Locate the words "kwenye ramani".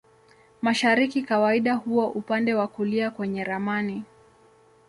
3.11-4.03